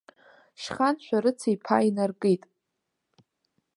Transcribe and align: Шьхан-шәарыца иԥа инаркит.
Шьхан-шәарыца 0.61 1.47
иԥа 1.53 1.77
инаркит. 1.87 2.43